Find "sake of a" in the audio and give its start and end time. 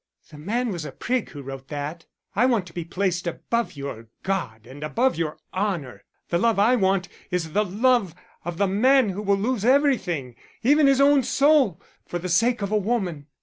12.29-12.77